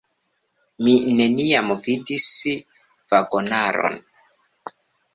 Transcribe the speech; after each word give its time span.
Mi 0.87 0.95
neniam 1.19 1.69
vidis 1.85 2.27
vagonaron. 3.15 4.03